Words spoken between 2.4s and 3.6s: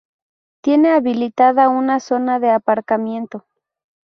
aparcamiento.